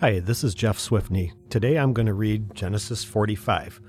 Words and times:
Hi, 0.00 0.18
this 0.18 0.42
is 0.42 0.54
Jeff 0.54 0.78
Swiftney. 0.78 1.32
Today 1.50 1.76
I'm 1.76 1.92
going 1.92 2.06
to 2.06 2.14
read 2.14 2.54
Genesis 2.54 3.04
45. 3.04 3.82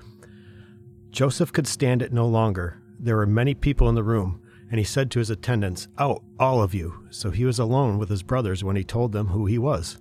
Joseph 1.10 1.54
could 1.54 1.66
stand 1.66 2.02
it 2.02 2.12
no 2.12 2.26
longer. 2.26 2.82
There 3.00 3.16
were 3.16 3.24
many 3.24 3.54
people 3.54 3.88
in 3.88 3.94
the 3.94 4.02
room, 4.02 4.42
and 4.70 4.78
he 4.78 4.84
said 4.84 5.10
to 5.10 5.20
his 5.20 5.30
attendants, 5.30 5.88
Out, 5.96 6.22
all 6.38 6.62
of 6.62 6.74
you. 6.74 7.06
So 7.08 7.30
he 7.30 7.46
was 7.46 7.58
alone 7.58 7.96
with 7.96 8.10
his 8.10 8.22
brothers 8.22 8.62
when 8.62 8.76
he 8.76 8.84
told 8.84 9.12
them 9.12 9.28
who 9.28 9.46
he 9.46 9.56
was. 9.56 9.96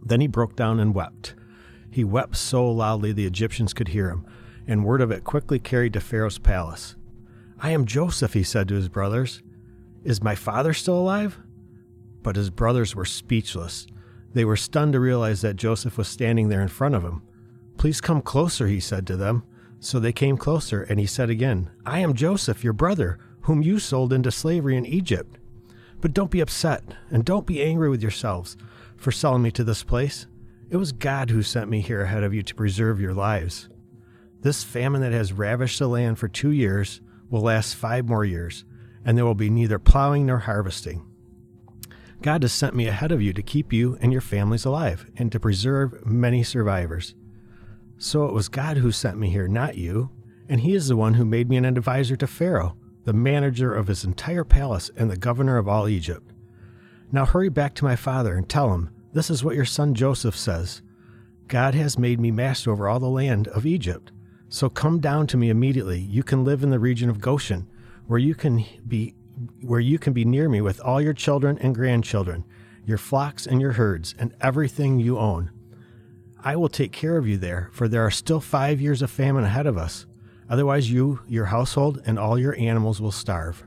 Then 0.00 0.20
he 0.20 0.28
broke 0.28 0.54
down 0.54 0.78
and 0.78 0.94
wept. 0.94 1.34
He 1.90 2.04
wept 2.04 2.36
so 2.36 2.70
loudly 2.70 3.10
the 3.10 3.26
Egyptians 3.26 3.74
could 3.74 3.88
hear 3.88 4.10
him, 4.10 4.24
and 4.68 4.84
word 4.84 5.00
of 5.00 5.10
it 5.10 5.24
quickly 5.24 5.58
carried 5.58 5.94
to 5.94 6.00
Pharaoh's 6.00 6.38
palace. 6.38 6.94
I 7.58 7.70
am 7.70 7.84
Joseph, 7.84 8.34
he 8.34 8.44
said 8.44 8.68
to 8.68 8.76
his 8.76 8.88
brothers. 8.88 9.42
Is 10.04 10.22
my 10.22 10.36
father 10.36 10.72
still 10.72 11.00
alive? 11.00 11.40
But 12.22 12.36
his 12.36 12.50
brothers 12.50 12.94
were 12.94 13.04
speechless. 13.04 13.88
They 14.36 14.44
were 14.44 14.54
stunned 14.58 14.92
to 14.92 15.00
realize 15.00 15.40
that 15.40 15.56
Joseph 15.56 15.96
was 15.96 16.08
standing 16.08 16.50
there 16.50 16.60
in 16.60 16.68
front 16.68 16.94
of 16.94 17.02
them. 17.02 17.22
Please 17.78 18.02
come 18.02 18.20
closer, 18.20 18.66
he 18.66 18.80
said 18.80 19.06
to 19.06 19.16
them. 19.16 19.44
So 19.80 19.98
they 19.98 20.12
came 20.12 20.36
closer, 20.36 20.82
and 20.82 21.00
he 21.00 21.06
said 21.06 21.30
again, 21.30 21.70
I 21.86 22.00
am 22.00 22.12
Joseph, 22.12 22.62
your 22.62 22.74
brother, 22.74 23.18
whom 23.40 23.62
you 23.62 23.78
sold 23.78 24.12
into 24.12 24.30
slavery 24.30 24.76
in 24.76 24.84
Egypt. 24.84 25.38
But 26.02 26.12
don't 26.12 26.30
be 26.30 26.40
upset, 26.40 26.82
and 27.10 27.24
don't 27.24 27.46
be 27.46 27.62
angry 27.62 27.88
with 27.88 28.02
yourselves 28.02 28.58
for 28.98 29.10
selling 29.10 29.40
me 29.40 29.50
to 29.52 29.64
this 29.64 29.82
place. 29.82 30.26
It 30.68 30.76
was 30.76 30.92
God 30.92 31.30
who 31.30 31.40
sent 31.40 31.70
me 31.70 31.80
here 31.80 32.02
ahead 32.02 32.22
of 32.22 32.34
you 32.34 32.42
to 32.42 32.54
preserve 32.54 33.00
your 33.00 33.14
lives. 33.14 33.70
This 34.42 34.62
famine 34.62 35.00
that 35.00 35.12
has 35.12 35.32
ravished 35.32 35.78
the 35.78 35.88
land 35.88 36.18
for 36.18 36.28
two 36.28 36.50
years 36.50 37.00
will 37.30 37.40
last 37.40 37.74
five 37.74 38.06
more 38.06 38.26
years, 38.26 38.66
and 39.02 39.16
there 39.16 39.24
will 39.24 39.34
be 39.34 39.48
neither 39.48 39.78
plowing 39.78 40.26
nor 40.26 40.40
harvesting. 40.40 41.06
God 42.22 42.42
has 42.42 42.52
sent 42.52 42.74
me 42.74 42.86
ahead 42.86 43.12
of 43.12 43.22
you 43.22 43.32
to 43.32 43.42
keep 43.42 43.72
you 43.72 43.96
and 44.00 44.12
your 44.12 44.20
families 44.20 44.64
alive 44.64 45.10
and 45.16 45.30
to 45.32 45.40
preserve 45.40 46.04
many 46.06 46.42
survivors. 46.42 47.14
So 47.98 48.26
it 48.26 48.32
was 48.32 48.48
God 48.48 48.78
who 48.78 48.92
sent 48.92 49.18
me 49.18 49.30
here, 49.30 49.48
not 49.48 49.76
you, 49.76 50.10
and 50.48 50.60
He 50.60 50.74
is 50.74 50.88
the 50.88 50.96
one 50.96 51.14
who 51.14 51.24
made 51.24 51.48
me 51.48 51.56
an 51.56 51.64
advisor 51.64 52.16
to 52.16 52.26
Pharaoh, 52.26 52.76
the 53.04 53.12
manager 53.12 53.72
of 53.72 53.86
his 53.86 54.04
entire 54.04 54.44
palace 54.44 54.90
and 54.96 55.10
the 55.10 55.16
governor 55.16 55.58
of 55.58 55.68
all 55.68 55.88
Egypt. 55.88 56.32
Now 57.12 57.24
hurry 57.24 57.48
back 57.48 57.74
to 57.76 57.84
my 57.84 57.96
father 57.96 58.34
and 58.34 58.48
tell 58.48 58.74
him, 58.74 58.90
This 59.12 59.30
is 59.30 59.44
what 59.44 59.54
your 59.54 59.64
son 59.64 59.94
Joseph 59.94 60.36
says 60.36 60.82
God 61.46 61.74
has 61.74 61.98
made 61.98 62.18
me 62.18 62.32
master 62.32 62.72
over 62.72 62.88
all 62.88 62.98
the 62.98 63.06
land 63.08 63.46
of 63.48 63.64
Egypt. 63.64 64.10
So 64.48 64.68
come 64.68 65.00
down 65.00 65.26
to 65.28 65.36
me 65.36 65.50
immediately. 65.50 66.00
You 66.00 66.22
can 66.22 66.44
live 66.44 66.62
in 66.62 66.70
the 66.70 66.78
region 66.78 67.08
of 67.08 67.20
Goshen, 67.20 67.68
where 68.06 68.18
you 68.18 68.34
can 68.34 68.64
be 68.86 69.14
where 69.62 69.80
you 69.80 69.98
can 69.98 70.12
be 70.12 70.24
near 70.24 70.48
me 70.48 70.60
with 70.60 70.80
all 70.80 71.00
your 71.00 71.12
children 71.12 71.58
and 71.58 71.74
grandchildren, 71.74 72.44
your 72.84 72.98
flocks 72.98 73.46
and 73.46 73.60
your 73.60 73.72
herds, 73.72 74.14
and 74.18 74.34
everything 74.40 74.98
you 74.98 75.18
own. 75.18 75.50
I 76.42 76.56
will 76.56 76.68
take 76.68 76.92
care 76.92 77.16
of 77.16 77.26
you 77.26 77.36
there, 77.36 77.70
for 77.72 77.88
there 77.88 78.04
are 78.04 78.10
still 78.10 78.40
five 78.40 78.80
years 78.80 79.02
of 79.02 79.10
famine 79.10 79.44
ahead 79.44 79.66
of 79.66 79.76
us. 79.76 80.06
Otherwise, 80.48 80.90
you, 80.90 81.20
your 81.26 81.46
household, 81.46 82.00
and 82.06 82.18
all 82.18 82.38
your 82.38 82.56
animals 82.58 83.00
will 83.00 83.12
starve. 83.12 83.66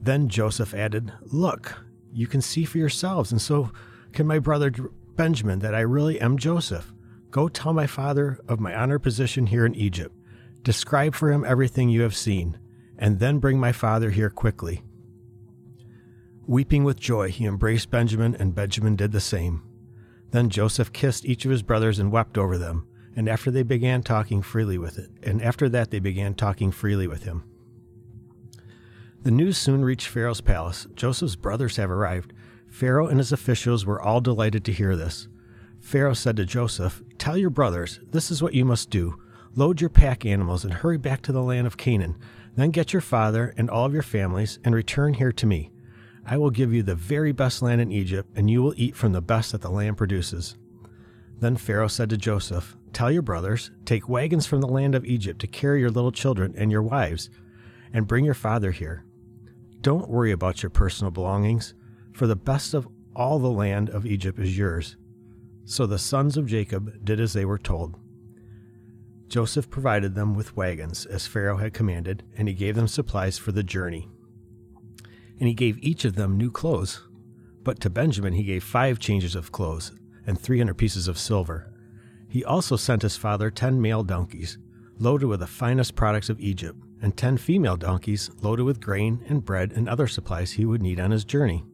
Then 0.00 0.28
Joseph 0.28 0.74
added, 0.74 1.12
Look, 1.22 1.84
you 2.12 2.26
can 2.26 2.40
see 2.40 2.64
for 2.64 2.78
yourselves, 2.78 3.32
and 3.32 3.40
so 3.40 3.72
can 4.12 4.26
my 4.26 4.38
brother 4.38 4.70
Benjamin, 5.16 5.58
that 5.60 5.74
I 5.74 5.80
really 5.80 6.20
am 6.20 6.38
Joseph. 6.38 6.92
Go 7.30 7.48
tell 7.48 7.72
my 7.72 7.86
father 7.86 8.38
of 8.48 8.60
my 8.60 8.74
honored 8.74 9.02
position 9.02 9.46
here 9.46 9.66
in 9.66 9.74
Egypt. 9.74 10.14
Describe 10.62 11.14
for 11.14 11.32
him 11.32 11.44
everything 11.44 11.88
you 11.88 12.02
have 12.02 12.16
seen 12.16 12.58
and 13.02 13.18
then 13.18 13.40
bring 13.40 13.58
my 13.58 13.72
father 13.72 14.10
here 14.10 14.30
quickly. 14.30 14.80
Weeping 16.46 16.84
with 16.84 17.00
joy, 17.00 17.32
he 17.32 17.44
embraced 17.44 17.90
Benjamin, 17.90 18.36
and 18.36 18.54
Benjamin 18.54 18.94
did 18.94 19.10
the 19.10 19.20
same. 19.20 19.60
Then 20.30 20.48
Joseph 20.48 20.92
kissed 20.92 21.24
each 21.24 21.44
of 21.44 21.50
his 21.50 21.64
brothers 21.64 21.98
and 21.98 22.12
wept 22.12 22.38
over 22.38 22.56
them, 22.56 22.86
and 23.16 23.28
after 23.28 23.50
they 23.50 23.64
began 23.64 24.04
talking 24.04 24.40
freely 24.40 24.78
with 24.78 24.98
it, 24.98 25.10
and 25.20 25.42
after 25.42 25.68
that 25.70 25.90
they 25.90 25.98
began 25.98 26.34
talking 26.34 26.70
freely 26.70 27.08
with 27.08 27.24
him. 27.24 27.42
The 29.22 29.32
news 29.32 29.58
soon 29.58 29.84
reached 29.84 30.06
Pharaoh's 30.06 30.40
palace. 30.40 30.86
Joseph's 30.94 31.34
brothers 31.34 31.78
have 31.78 31.90
arrived. 31.90 32.32
Pharaoh 32.68 33.08
and 33.08 33.18
his 33.18 33.32
officials 33.32 33.84
were 33.84 34.00
all 34.00 34.20
delighted 34.20 34.64
to 34.66 34.72
hear 34.72 34.94
this. 34.94 35.26
Pharaoh 35.80 36.14
said 36.14 36.36
to 36.36 36.44
Joseph, 36.44 37.02
Tell 37.18 37.36
your 37.36 37.50
brothers, 37.50 37.98
this 38.12 38.30
is 38.30 38.44
what 38.44 38.54
you 38.54 38.64
must 38.64 38.90
do. 38.90 39.20
Load 39.56 39.80
your 39.80 39.90
pack 39.90 40.24
animals 40.24 40.64
and 40.64 40.72
hurry 40.72 40.98
back 40.98 41.20
to 41.22 41.32
the 41.32 41.42
land 41.42 41.66
of 41.66 41.76
Canaan. 41.76 42.16
Then 42.54 42.70
get 42.70 42.92
your 42.92 43.02
father 43.02 43.54
and 43.56 43.70
all 43.70 43.86
of 43.86 43.94
your 43.94 44.02
families 44.02 44.58
and 44.64 44.74
return 44.74 45.14
here 45.14 45.32
to 45.32 45.46
me. 45.46 45.70
I 46.24 46.36
will 46.36 46.50
give 46.50 46.72
you 46.72 46.82
the 46.82 46.94
very 46.94 47.32
best 47.32 47.62
land 47.62 47.80
in 47.80 47.90
Egypt, 47.90 48.30
and 48.36 48.50
you 48.50 48.62
will 48.62 48.74
eat 48.76 48.94
from 48.94 49.12
the 49.12 49.20
best 49.20 49.52
that 49.52 49.62
the 49.62 49.70
land 49.70 49.96
produces. 49.96 50.56
Then 51.40 51.56
Pharaoh 51.56 51.88
said 51.88 52.10
to 52.10 52.16
Joseph, 52.16 52.76
Tell 52.92 53.10
your 53.10 53.22
brothers, 53.22 53.70
take 53.84 54.08
wagons 54.08 54.46
from 54.46 54.60
the 54.60 54.68
land 54.68 54.94
of 54.94 55.04
Egypt 55.04 55.40
to 55.40 55.46
carry 55.46 55.80
your 55.80 55.90
little 55.90 56.12
children 56.12 56.54
and 56.56 56.70
your 56.70 56.82
wives, 56.82 57.30
and 57.92 58.06
bring 58.06 58.24
your 58.24 58.34
father 58.34 58.70
here. 58.70 59.04
Don't 59.80 60.08
worry 60.08 60.30
about 60.30 60.62
your 60.62 60.70
personal 60.70 61.10
belongings, 61.10 61.74
for 62.12 62.26
the 62.26 62.36
best 62.36 62.74
of 62.74 62.86
all 63.16 63.38
the 63.38 63.50
land 63.50 63.90
of 63.90 64.06
Egypt 64.06 64.38
is 64.38 64.56
yours. 64.56 64.96
So 65.64 65.86
the 65.86 65.98
sons 65.98 66.36
of 66.36 66.46
Jacob 66.46 67.04
did 67.04 67.18
as 67.18 67.32
they 67.32 67.44
were 67.44 67.58
told. 67.58 67.98
Joseph 69.32 69.70
provided 69.70 70.14
them 70.14 70.34
with 70.34 70.58
wagons, 70.58 71.06
as 71.06 71.26
Pharaoh 71.26 71.56
had 71.56 71.72
commanded, 71.72 72.22
and 72.36 72.48
he 72.48 72.52
gave 72.52 72.74
them 72.74 72.86
supplies 72.86 73.38
for 73.38 73.50
the 73.50 73.62
journey. 73.62 74.10
And 75.38 75.48
he 75.48 75.54
gave 75.54 75.78
each 75.82 76.04
of 76.04 76.16
them 76.16 76.36
new 76.36 76.50
clothes. 76.50 77.08
But 77.62 77.80
to 77.80 77.88
Benjamin 77.88 78.34
he 78.34 78.42
gave 78.42 78.62
five 78.62 78.98
changes 78.98 79.34
of 79.34 79.50
clothes 79.50 79.92
and 80.26 80.38
three 80.38 80.58
hundred 80.58 80.76
pieces 80.76 81.08
of 81.08 81.16
silver. 81.16 81.72
He 82.28 82.44
also 82.44 82.76
sent 82.76 83.00
his 83.00 83.16
father 83.16 83.50
ten 83.50 83.80
male 83.80 84.02
donkeys, 84.02 84.58
loaded 84.98 85.28
with 85.28 85.40
the 85.40 85.46
finest 85.46 85.94
products 85.94 86.28
of 86.28 86.38
Egypt, 86.38 86.78
and 87.00 87.16
ten 87.16 87.38
female 87.38 87.78
donkeys 87.78 88.30
loaded 88.42 88.64
with 88.64 88.82
grain 88.82 89.24
and 89.30 89.42
bread 89.42 89.72
and 89.72 89.88
other 89.88 90.08
supplies 90.08 90.52
he 90.52 90.66
would 90.66 90.82
need 90.82 91.00
on 91.00 91.10
his 91.10 91.24
journey. 91.24 91.64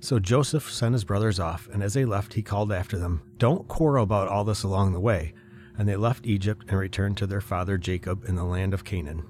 So 0.00 0.18
Joseph 0.18 0.70
sent 0.70 0.92
his 0.92 1.04
brothers 1.04 1.40
off, 1.40 1.70
and 1.72 1.82
as 1.82 1.94
they 1.94 2.04
left, 2.04 2.34
he 2.34 2.42
called 2.42 2.70
after 2.70 2.98
them, 2.98 3.22
Don't 3.38 3.66
quarrel 3.66 4.04
about 4.04 4.28
all 4.28 4.44
this 4.44 4.62
along 4.62 4.92
the 4.92 5.00
way 5.00 5.32
and 5.78 5.88
they 5.88 5.96
left 5.96 6.26
Egypt 6.26 6.66
and 6.68 6.78
returned 6.78 7.16
to 7.16 7.26
their 7.26 7.40
father 7.40 7.78
Jacob 7.78 8.24
in 8.28 8.34
the 8.34 8.44
land 8.44 8.74
of 8.74 8.84
Canaan. 8.84 9.22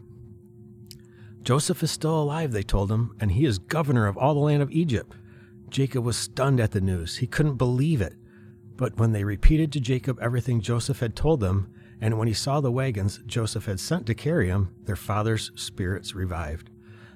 Joseph 1.43 1.83
is 1.83 1.91
still 1.91 2.21
alive, 2.21 2.53
they 2.53 2.63
told 2.63 2.91
him, 2.91 3.15
and 3.21 3.33
he 3.33 3.45
is 3.45 3.59
governor 3.59 4.07
of 4.07 4.17
all 4.17 4.35
the 4.35 4.41
land 4.41 4.63
of 4.63 4.73
Egypt. 4.73 5.15
Jacob 5.69 6.05
was 6.05 6.17
stunned 6.17 6.59
at 6.59 6.73
the 6.73 6.81
news. 6.81 7.19
He 7.19 7.27
couldn't 7.27 7.57
believe 7.57 8.01
it. 8.01 8.15
But 8.77 8.97
when 8.97 9.13
they 9.13 9.25
repeated 9.25 9.73
to 9.73 9.81
Jacob 9.81 10.19
everything 10.21 10.61
Joseph 10.61 11.01
had 11.01 11.15
told 11.15 11.41
them, 11.41 11.73
and 12.01 12.19
when 12.19 12.29
he 12.29 12.35
saw 12.35 12.61
the 12.61 12.73
wagons 12.73 13.21
Joseph 13.27 13.67
had 13.67 13.81
sent 13.81 14.07
to 14.07 14.15
carry 14.15 14.49
him, 14.49 14.75
their 14.85 14.97
father's 14.97 15.51
spirits 15.55 16.15
revived. 16.15 16.71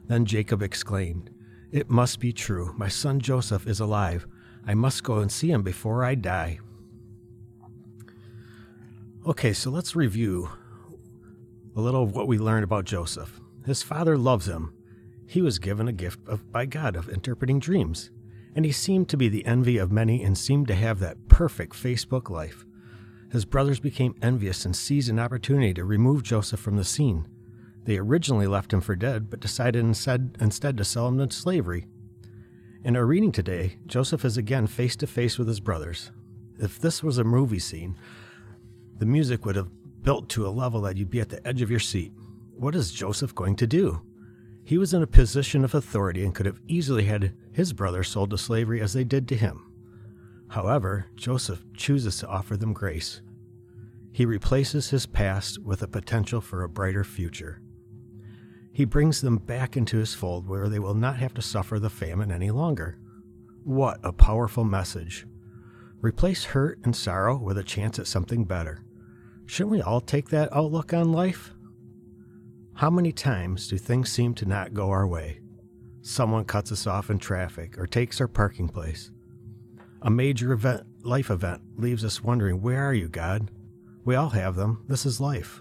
Then 0.07 0.27
Jacob 0.27 0.63
exclaimed, 0.63 1.31
It 1.71 1.89
must 1.89 2.21
be 2.21 2.33
true. 2.33 2.75
My 2.77 2.89
son 2.89 3.21
Joseph 3.21 3.67
is 3.67 3.81
alive. 3.81 4.27
I 4.67 4.75
must 4.75 5.05
go 5.05 5.19
and 5.19 5.31
see 5.31 5.51
him 5.51 5.63
before 5.63 6.05
I 6.05 6.15
die. 6.15 6.59
Okay, 9.25 9.53
so 9.53 9.71
let's 9.71 9.95
review 9.95 10.51
a 11.77 11.81
little 11.81 12.03
of 12.03 12.13
what 12.13 12.27
we 12.27 12.39
learned 12.39 12.65
about 12.65 12.85
Joseph. 12.85 13.41
His 13.65 13.81
father 13.81 14.19
loves 14.19 14.49
him. 14.49 14.75
He 15.29 15.41
was 15.41 15.61
given 15.61 15.87
a 15.87 15.93
gift 15.93 16.19
of, 16.27 16.51
by 16.51 16.67
God 16.67 16.97
of 16.97 17.09
interpreting 17.09 17.61
dreams, 17.61 18.11
and 18.57 18.65
he 18.65 18.73
seemed 18.73 19.09
to 19.11 19.17
be 19.17 19.29
the 19.29 19.47
envy 19.47 19.79
of 19.79 19.93
many 19.93 20.25
and 20.25 20.37
seemed 20.37 20.67
to 20.67 20.75
have 20.75 20.99
that 20.99 21.29
perfect 21.29 21.75
Facebook 21.75 22.31
life. 22.31 22.65
His 23.31 23.45
brothers 23.45 23.79
became 23.79 24.17
envious 24.21 24.65
and 24.65 24.75
seized 24.75 25.09
an 25.09 25.21
opportunity 25.21 25.73
to 25.75 25.85
remove 25.85 26.25
Joseph 26.25 26.59
from 26.59 26.77
the 26.77 26.83
scene. 26.83 27.29
They 27.85 27.99
originally 27.99 28.49
left 28.49 28.73
him 28.73 28.81
for 28.81 28.97
dead, 28.97 29.31
but 29.31 29.39
decided 29.39 29.85
instead, 29.85 30.37
instead 30.41 30.77
to 30.79 30.85
sell 30.85 31.07
him 31.07 31.21
into 31.21 31.37
slavery. 31.37 31.87
In 32.83 32.97
our 32.97 33.07
reading 33.07 33.31
today, 33.31 33.79
Joseph 33.87 34.25
is 34.25 34.37
again 34.37 34.67
face 34.67 34.97
to 34.97 35.07
face 35.07 35.39
with 35.39 35.47
his 35.47 35.61
brothers. 35.61 36.11
If 36.59 36.81
this 36.81 37.05
was 37.05 37.19
a 37.19 37.25
movie 37.25 37.61
scene, 37.61 37.97
the 39.03 39.07
music 39.07 39.45
would 39.45 39.57
have 39.57 39.69
built 40.05 40.29
to 40.29 40.47
a 40.47 40.49
level 40.49 40.83
that 40.83 40.97
you'd 40.97 41.11
be 41.11 41.21
at 41.21 41.29
the 41.29 41.45
edge 41.45 41.61
of 41.61 41.73
your 41.73 41.81
seat. 41.81 42.13
What 42.55 42.77
is 42.77 42.93
Joseph 42.93 43.35
going 43.35 43.57
to 43.57 43.67
do? 43.67 44.01
He 44.63 44.79
was 44.79 44.95
in 44.95 45.03
a 45.03 45.09
position 45.09 45.65
of 45.65 45.75
authority 45.75 46.25
and 46.25 46.33
could 46.33 46.47
have 46.47 46.61
easily 46.69 47.07
had 47.07 47.35
his 47.51 47.73
brothers 47.73 48.07
sold 48.07 48.31
to 48.31 48.39
slavery 48.39 48.81
as 48.81 48.93
they 48.93 49.03
did 49.03 49.27
to 49.27 49.37
him. 49.37 49.73
However, 50.51 51.07
Joseph 51.17 51.65
chooses 51.77 52.19
to 52.19 52.29
offer 52.29 52.57
them 52.57 52.73
grace. 52.73 53.23
He 54.13 54.25
replaces 54.25 54.91
his 54.91 55.05
past 55.05 55.59
with 55.59 55.83
a 55.83 55.89
potential 55.89 56.41
for 56.41 56.63
a 56.63 56.69
brighter 56.69 57.03
future. 57.03 57.61
He 58.73 58.85
brings 58.85 59.21
them 59.21 59.39
back 59.39 59.77
into 59.77 59.99
his 59.99 60.15
fold 60.15 60.47
where 60.47 60.69
they 60.69 60.79
will 60.79 60.95
not 60.95 61.17
have 61.17 61.35
to 61.35 61.43
suffer 61.43 61.81
the 61.81 61.91
famine 61.91 62.31
any 62.31 62.53
longer. 62.53 63.01
What 63.65 63.99
a 64.05 64.13
powerful 64.13 64.63
message! 64.63 65.27
Replace 66.01 66.45
hurt 66.45 66.79
and 66.85 66.95
sorrow 66.95 67.37
with 67.37 67.59
a 67.59 67.65
chance 67.65 67.99
at 67.99 68.07
something 68.07 68.45
better. 68.45 68.85
Shouldn't 69.53 69.73
we 69.73 69.83
all 69.83 70.01
take 70.01 70.31
that 70.31 70.51
outlook 70.51 70.95
on 70.95 71.13
life? 71.13 71.53
How 72.73 72.89
many 72.89 73.13
times 73.13 73.69
do 73.69 73.77
things 73.77 74.11
seem 74.11 74.33
to 74.37 74.47
not 74.47 74.73
go 74.73 74.89
our 74.89 75.07
way? 75.07 75.41
Someone 76.01 76.47
cuts 76.47 76.73
us 76.73 76.87
off 76.87 77.11
in 77.11 77.19
traffic 77.19 77.77
or 77.77 77.87
takes 77.87 78.19
our 78.19 78.29
parking 78.29 78.67
place. 78.67 79.11
A 80.01 80.11
major 80.11 80.53
event, 80.53 80.85
life 81.03 81.31
event 81.31 81.61
leaves 81.77 82.03
us 82.03 82.25
wondering, 82.25 82.63
Where 82.63 82.83
are 82.83 82.95
you, 82.95 83.09
God? 83.09 83.51
We 84.07 84.15
all 84.15 84.31
have 84.31 84.57
them. 84.57 84.87
This 84.89 85.05
is 85.05 85.21
life. 85.21 85.61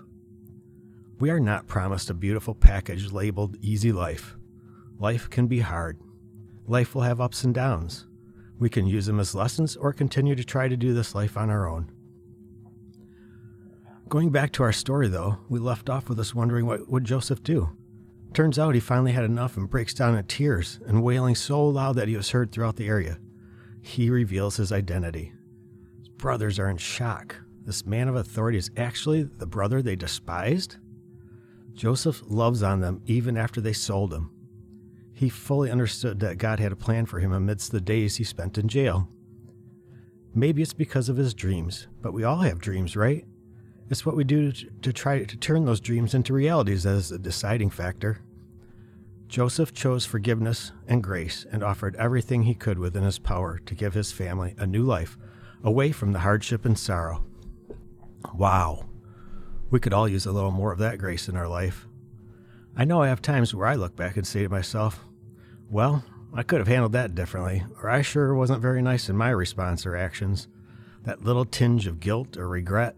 We 1.19 1.29
are 1.29 1.41
not 1.41 1.67
promised 1.67 2.09
a 2.09 2.13
beautiful 2.13 2.55
package 2.55 3.11
labeled 3.11 3.57
Easy 3.59 3.91
Life. 3.91 4.38
Life 4.99 5.29
can 5.29 5.47
be 5.47 5.59
hard. 5.59 5.99
Life 6.65 6.95
will 6.95 7.01
have 7.01 7.19
ups 7.19 7.43
and 7.43 7.53
downs. 7.53 8.07
We 8.57 8.69
can 8.69 8.88
use 8.88 9.05
them 9.07 9.19
as 9.19 9.35
lessons 9.35 9.75
or 9.75 9.91
continue 9.91 10.35
to 10.35 10.45
try 10.45 10.69
to 10.69 10.77
do 10.77 10.93
this 10.93 11.13
life 11.13 11.35
on 11.35 11.49
our 11.49 11.67
own. 11.67 11.91
Going 14.11 14.29
back 14.29 14.51
to 14.53 14.63
our 14.63 14.73
story, 14.73 15.07
though, 15.07 15.37
we 15.47 15.57
left 15.57 15.89
off 15.89 16.09
with 16.09 16.19
us 16.19 16.35
wondering 16.35 16.65
what 16.65 16.89
would 16.89 17.05
Joseph 17.05 17.41
do. 17.43 17.69
Turns 18.33 18.59
out 18.59 18.75
he 18.75 18.81
finally 18.81 19.13
had 19.13 19.23
enough 19.23 19.55
and 19.55 19.69
breaks 19.69 19.93
down 19.93 20.17
in 20.17 20.25
tears 20.25 20.81
and 20.85 21.01
wailing 21.01 21.33
so 21.33 21.65
loud 21.65 21.95
that 21.95 22.09
he 22.09 22.17
was 22.17 22.31
heard 22.31 22.51
throughout 22.51 22.75
the 22.75 22.89
area. 22.89 23.19
He 23.81 24.09
reveals 24.09 24.57
his 24.57 24.73
identity. 24.73 25.31
His 25.99 26.09
brothers 26.09 26.59
are 26.59 26.69
in 26.69 26.75
shock. 26.75 27.37
This 27.63 27.85
man 27.85 28.09
of 28.09 28.17
authority 28.17 28.57
is 28.57 28.69
actually 28.75 29.23
the 29.23 29.45
brother 29.45 29.81
they 29.81 29.95
despised? 29.95 30.75
Joseph 31.71 32.21
loves 32.27 32.63
on 32.63 32.81
them 32.81 33.01
even 33.05 33.37
after 33.37 33.61
they 33.61 33.71
sold 33.71 34.13
him. 34.13 34.29
He 35.13 35.29
fully 35.29 35.71
understood 35.71 36.19
that 36.19 36.37
God 36.37 36.59
had 36.59 36.73
a 36.73 36.75
plan 36.75 37.05
for 37.05 37.21
him 37.21 37.31
amidst 37.31 37.71
the 37.71 37.79
days 37.79 38.17
he 38.17 38.25
spent 38.25 38.57
in 38.57 38.67
jail. 38.67 39.07
Maybe 40.35 40.61
it's 40.61 40.73
because 40.73 41.07
of 41.07 41.15
his 41.15 41.33
dreams, 41.33 41.87
but 42.01 42.11
we 42.11 42.25
all 42.25 42.39
have 42.39 42.59
dreams, 42.59 42.97
right? 42.97 43.25
It's 43.91 44.05
what 44.05 44.15
we 44.15 44.23
do 44.23 44.53
to 44.53 44.93
try 44.93 45.21
to 45.25 45.38
turn 45.38 45.65
those 45.65 45.81
dreams 45.81 46.13
into 46.13 46.33
realities 46.33 46.85
as 46.85 47.11
a 47.11 47.19
deciding 47.19 47.71
factor. 47.71 48.19
Joseph 49.27 49.73
chose 49.73 50.05
forgiveness 50.05 50.71
and 50.88 51.03
grace 51.03 51.45
and 51.51 51.61
offered 51.61 51.97
everything 51.97 52.43
he 52.43 52.53
could 52.53 52.79
within 52.79 53.03
his 53.03 53.19
power 53.19 53.59
to 53.59 53.75
give 53.75 53.93
his 53.93 54.13
family 54.13 54.55
a 54.57 54.65
new 54.65 54.83
life 54.83 55.17
away 55.61 55.91
from 55.91 56.13
the 56.13 56.19
hardship 56.19 56.63
and 56.63 56.79
sorrow. 56.79 57.25
Wow. 58.33 58.88
We 59.69 59.81
could 59.81 59.93
all 59.93 60.07
use 60.07 60.25
a 60.25 60.31
little 60.31 60.51
more 60.51 60.71
of 60.71 60.79
that 60.79 60.97
grace 60.97 61.27
in 61.27 61.35
our 61.35 61.49
life. 61.49 61.85
I 62.77 62.85
know 62.85 63.01
I 63.01 63.09
have 63.09 63.21
times 63.21 63.53
where 63.53 63.67
I 63.67 63.75
look 63.75 63.97
back 63.97 64.15
and 64.15 64.25
say 64.25 64.41
to 64.43 64.49
myself, 64.49 65.03
well, 65.69 66.05
I 66.33 66.43
could 66.43 66.59
have 66.59 66.67
handled 66.69 66.93
that 66.93 67.13
differently, 67.13 67.65
or 67.83 67.89
I 67.89 68.03
sure 68.03 68.33
wasn't 68.35 68.61
very 68.61 68.81
nice 68.81 69.09
in 69.09 69.17
my 69.17 69.31
response 69.31 69.85
or 69.85 69.97
actions. 69.97 70.47
That 71.03 71.25
little 71.25 71.43
tinge 71.43 71.88
of 71.88 71.99
guilt 71.99 72.38
or 72.38 72.47
regret 72.47 72.95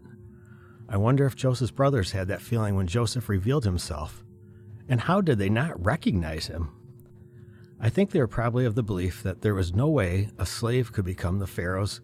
I 0.88 0.96
wonder 0.96 1.26
if 1.26 1.36
Joseph's 1.36 1.70
brothers 1.70 2.12
had 2.12 2.28
that 2.28 2.42
feeling 2.42 2.76
when 2.76 2.86
Joseph 2.86 3.28
revealed 3.28 3.64
himself. 3.64 4.24
And 4.88 5.00
how 5.00 5.20
did 5.20 5.38
they 5.38 5.48
not 5.48 5.82
recognize 5.84 6.46
him? 6.46 6.70
I 7.80 7.88
think 7.88 8.10
they 8.10 8.20
were 8.20 8.28
probably 8.28 8.64
of 8.64 8.74
the 8.74 8.82
belief 8.82 9.22
that 9.22 9.42
there 9.42 9.54
was 9.54 9.74
no 9.74 9.88
way 9.88 10.28
a 10.38 10.46
slave 10.46 10.92
could 10.92 11.04
become 11.04 11.38
the 11.38 11.46
Pharaoh's 11.46 12.00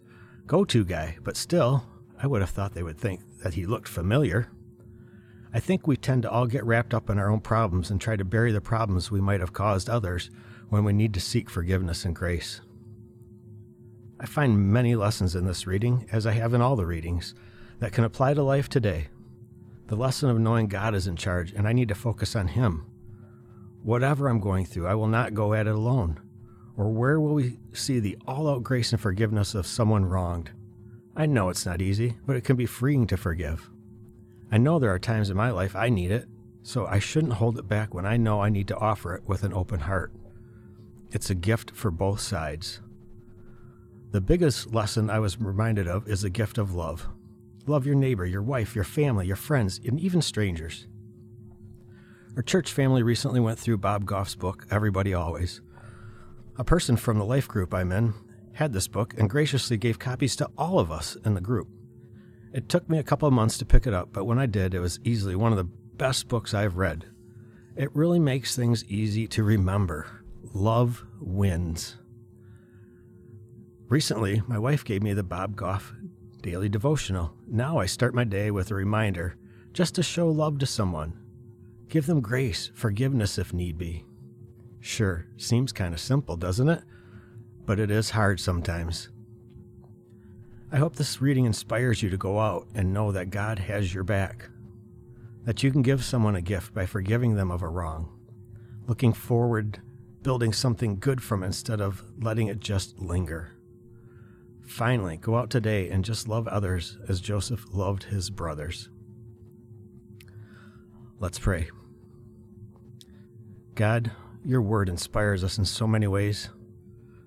go 0.47 0.65
to 0.65 0.83
guy, 0.83 1.17
but 1.23 1.37
still, 1.37 1.85
I 2.21 2.27
would 2.27 2.41
have 2.41 2.49
thought 2.49 2.73
they 2.73 2.83
would 2.83 2.97
think 2.97 3.21
that 3.43 3.53
he 3.53 3.65
looked 3.65 3.87
familiar. 3.87 4.49
I 5.53 5.59
think 5.59 5.87
we 5.87 5.95
tend 5.95 6.23
to 6.23 6.31
all 6.31 6.45
get 6.45 6.65
wrapped 6.65 6.93
up 6.93 7.09
in 7.09 7.17
our 7.17 7.29
own 7.29 7.41
problems 7.41 7.89
and 7.89 8.01
try 8.01 8.15
to 8.15 8.25
bury 8.25 8.51
the 8.51 8.61
problems 8.61 9.11
we 9.11 9.21
might 9.21 9.39
have 9.39 9.53
caused 9.53 9.89
others 9.89 10.29
when 10.69 10.83
we 10.83 10.93
need 10.93 11.13
to 11.13 11.19
seek 11.19 11.49
forgiveness 11.49 12.05
and 12.05 12.15
grace. 12.15 12.61
I 14.19 14.25
find 14.25 14.71
many 14.71 14.95
lessons 14.95 15.35
in 15.35 15.45
this 15.45 15.65
reading, 15.65 16.07
as 16.11 16.27
I 16.27 16.31
have 16.33 16.53
in 16.53 16.61
all 16.61 16.75
the 16.75 16.85
readings 16.85 17.33
that 17.81 17.91
can 17.91 18.03
apply 18.03 18.35
to 18.35 18.43
life 18.43 18.69
today. 18.69 19.07
The 19.87 19.95
lesson 19.95 20.29
of 20.29 20.39
knowing 20.39 20.67
God 20.67 20.95
is 20.95 21.07
in 21.07 21.17
charge 21.17 21.51
and 21.51 21.67
I 21.67 21.73
need 21.73 21.89
to 21.89 21.95
focus 21.95 22.35
on 22.35 22.47
Him. 22.47 22.85
Whatever 23.83 24.29
I'm 24.29 24.39
going 24.39 24.65
through, 24.65 24.87
I 24.87 24.93
will 24.93 25.07
not 25.07 25.33
go 25.33 25.53
at 25.55 25.67
it 25.67 25.73
alone. 25.73 26.19
Or 26.77 26.89
where 26.89 27.19
will 27.19 27.33
we 27.33 27.57
see 27.73 27.99
the 27.99 28.17
all 28.27 28.47
out 28.47 28.63
grace 28.63 28.91
and 28.91 29.01
forgiveness 29.01 29.55
of 29.55 29.65
someone 29.65 30.05
wronged? 30.05 30.51
I 31.15 31.25
know 31.25 31.49
it's 31.49 31.65
not 31.65 31.81
easy, 31.81 32.17
but 32.25 32.35
it 32.35 32.43
can 32.43 32.55
be 32.55 32.67
freeing 32.67 33.07
to 33.07 33.17
forgive. 33.17 33.69
I 34.51 34.59
know 34.59 34.77
there 34.77 34.93
are 34.93 34.99
times 34.99 35.31
in 35.31 35.35
my 35.35 35.49
life 35.49 35.75
I 35.75 35.89
need 35.89 36.11
it, 36.11 36.27
so 36.61 36.85
I 36.85 36.99
shouldn't 36.99 37.33
hold 37.33 37.57
it 37.57 37.67
back 37.67 37.95
when 37.95 38.05
I 38.05 38.15
know 38.15 38.41
I 38.41 38.49
need 38.49 38.67
to 38.67 38.77
offer 38.77 39.15
it 39.15 39.23
with 39.25 39.43
an 39.43 39.53
open 39.53 39.81
heart. 39.81 40.13
It's 41.11 41.31
a 41.31 41.35
gift 41.35 41.71
for 41.71 41.89
both 41.89 42.19
sides. 42.19 42.79
The 44.11 44.21
biggest 44.21 44.71
lesson 44.71 45.09
I 45.09 45.19
was 45.19 45.41
reminded 45.41 45.87
of 45.87 46.07
is 46.07 46.21
the 46.21 46.29
gift 46.29 46.59
of 46.59 46.75
love. 46.75 47.09
Love 47.67 47.85
your 47.85 47.95
neighbor, 47.95 48.25
your 48.25 48.41
wife, 48.41 48.75
your 48.75 48.83
family, 48.83 49.27
your 49.27 49.35
friends, 49.35 49.79
and 49.85 49.99
even 49.99 50.21
strangers. 50.21 50.87
Our 52.35 52.41
church 52.41 52.71
family 52.71 53.03
recently 53.03 53.39
went 53.39 53.59
through 53.59 53.77
Bob 53.77 54.05
Goff's 54.05 54.35
book, 54.35 54.65
Everybody 54.71 55.13
Always. 55.13 55.61
A 56.57 56.63
person 56.63 56.97
from 56.97 57.19
the 57.19 57.25
life 57.25 57.47
group 57.47 57.73
I'm 57.73 57.91
in 57.91 58.13
had 58.53 58.73
this 58.73 58.87
book 58.87 59.13
and 59.17 59.29
graciously 59.29 59.77
gave 59.77 59.99
copies 59.99 60.35
to 60.37 60.49
all 60.57 60.79
of 60.79 60.91
us 60.91 61.15
in 61.25 61.33
the 61.33 61.41
group. 61.41 61.67
It 62.53 62.67
took 62.67 62.89
me 62.89 62.97
a 62.97 63.03
couple 63.03 63.27
of 63.27 63.33
months 63.33 63.57
to 63.59 63.65
pick 63.65 63.85
it 63.85 63.93
up, 63.93 64.09
but 64.11 64.25
when 64.25 64.39
I 64.39 64.45
did, 64.45 64.73
it 64.73 64.79
was 64.79 64.99
easily 65.03 65.35
one 65.35 65.51
of 65.51 65.57
the 65.57 65.63
best 65.63 66.27
books 66.27 66.53
I've 66.53 66.77
read. 66.77 67.05
It 67.75 67.95
really 67.95 68.19
makes 68.19 68.55
things 68.55 68.83
easy 68.85 69.27
to 69.27 69.43
remember. 69.43 70.07
Love 70.53 71.05
wins. 71.19 71.97
Recently, 73.87 74.41
my 74.47 74.57
wife 74.57 74.83
gave 74.83 75.03
me 75.03 75.13
the 75.13 75.23
Bob 75.23 75.55
Goff 75.55 75.93
daily 76.41 76.69
devotional. 76.69 77.33
Now 77.47 77.77
I 77.77 77.85
start 77.85 78.15
my 78.15 78.23
day 78.23 78.51
with 78.51 78.71
a 78.71 78.75
reminder 78.75 79.35
just 79.73 79.95
to 79.95 80.03
show 80.03 80.29
love 80.29 80.59
to 80.59 80.65
someone. 80.65 81.17
Give 81.89 82.05
them 82.05 82.21
grace, 82.21 82.71
forgiveness 82.73 83.37
if 83.37 83.53
need 83.53 83.77
be. 83.77 84.05
Sure, 84.79 85.27
seems 85.37 85.71
kind 85.71 85.93
of 85.93 85.99
simple, 85.99 86.35
doesn't 86.35 86.69
it? 86.69 86.81
But 87.65 87.79
it 87.79 87.91
is 87.91 88.11
hard 88.11 88.39
sometimes. 88.39 89.09
I 90.71 90.77
hope 90.77 90.95
this 90.95 91.21
reading 91.21 91.45
inspires 91.45 92.01
you 92.01 92.09
to 92.09 92.17
go 92.17 92.39
out 92.39 92.67
and 92.73 92.93
know 92.93 93.11
that 93.11 93.29
God 93.29 93.59
has 93.59 93.93
your 93.93 94.03
back. 94.03 94.49
That 95.43 95.63
you 95.63 95.71
can 95.71 95.81
give 95.81 96.03
someone 96.03 96.35
a 96.35 96.41
gift 96.41 96.73
by 96.73 96.85
forgiving 96.85 97.35
them 97.35 97.51
of 97.51 97.61
a 97.61 97.67
wrong. 97.67 98.17
Looking 98.87 99.13
forward, 99.13 99.81
building 100.21 100.53
something 100.53 100.97
good 100.97 101.21
from 101.21 101.43
it 101.43 101.47
instead 101.47 101.81
of 101.81 102.03
letting 102.19 102.47
it 102.47 102.59
just 102.59 102.99
linger. 102.99 103.51
Finally, 104.65 105.17
go 105.17 105.35
out 105.35 105.49
today 105.49 105.89
and 105.89 106.05
just 106.05 106.27
love 106.27 106.47
others 106.47 106.97
as 107.07 107.19
Joseph 107.19 107.65
loved 107.73 108.03
his 108.05 108.29
brothers. 108.29 108.89
Let's 111.19 111.39
pray. 111.39 111.69
God, 113.75 114.11
your 114.43 114.61
word 114.61 114.89
inspires 114.89 115.43
us 115.43 115.57
in 115.57 115.65
so 115.65 115.85
many 115.85 116.07
ways. 116.07 116.49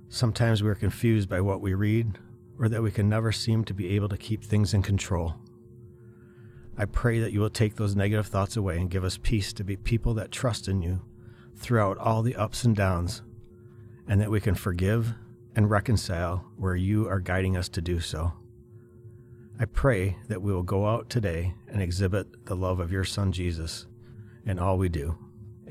Sometimes 0.08 0.62
we're 0.62 0.75
confused 0.75 1.28
by 1.28 1.40
what 1.40 1.60
we 1.60 1.75
read, 1.75 2.19
or 2.58 2.69
that 2.69 2.82
we 2.82 2.90
can 2.90 3.08
never 3.08 3.32
seem 3.32 3.64
to 3.64 3.75
be 3.75 3.94
able 3.94 4.09
to 4.09 4.16
keep 4.16 4.42
things 4.42 4.75
in 4.75 4.82
control. 4.82 5.35
I 6.76 6.87
pray 6.87 7.20
that 7.20 7.32
you 7.32 7.40
will 7.40 7.50
take 7.50 7.76
those 7.76 7.94
negative 7.94 8.26
thoughts 8.26 8.56
away 8.56 8.78
and 8.78 8.90
give 8.90 9.04
us 9.04 9.18
peace 9.23 9.52
to 9.52 9.64
be 9.64 9.76
people 9.76 10.14
that 10.14 10.32
trust 10.32 10.66
in 10.66 10.82
you 10.82 11.02
throughout 11.56 11.99
all 11.99 12.23
the 12.23 12.37
ups 12.37 12.64
and 12.64 12.75
downs, 12.75 13.23
and 14.09 14.20
that 14.20 14.30
we 14.30 14.40
can 14.40 14.54
forgive 14.54 15.14
and 15.56 15.70
reconcile 15.70 16.44
where 16.56 16.76
you 16.76 17.08
are 17.08 17.20
guiding 17.20 17.56
us 17.56 17.68
to 17.70 17.80
do 17.80 18.00
so. 18.00 18.32
I 19.58 19.66
pray 19.66 20.16
that 20.28 20.42
we 20.42 20.52
will 20.52 20.64
go 20.64 20.87
out 20.87 21.08
today 21.08 21.54
and 21.68 21.80
exhibit 21.80 22.46
the 22.46 22.56
love 22.56 22.80
of 22.80 22.90
your 22.90 23.04
Son 23.04 23.30
Jesus 23.30 23.87
in 24.44 24.58
all 24.58 24.78
we 24.78 24.88
do. 24.88 25.16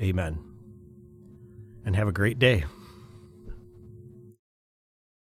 Amen. 0.00 0.38
And 1.84 1.94
have 1.94 2.08
a 2.08 2.12
great 2.12 2.38
day. 2.38 2.64